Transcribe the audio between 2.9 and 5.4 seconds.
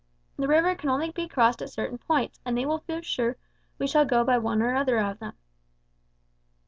sure we shall go by one or other of them."